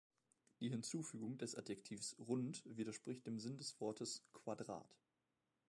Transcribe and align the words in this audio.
Die 0.61 0.69
Hinzufügung 0.69 1.37
des 1.37 1.53
Adjektivs 1.53 2.15
"rund" 2.17 2.63
widerspricht 2.65 3.27
dem 3.27 3.37
Sinn 3.37 3.57
des 3.59 3.79
Wortes 3.79 4.23
"Quadrat". 4.33 4.97